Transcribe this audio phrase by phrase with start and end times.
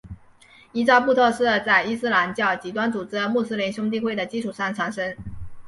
[0.71, 5.15] 伊扎布特是在伊斯兰教极端组织穆斯林兄弟会的基础上产生。